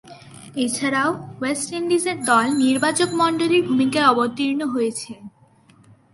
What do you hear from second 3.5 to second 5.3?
ভূমিকায় অবতীর্ণ হয়েছিলেন।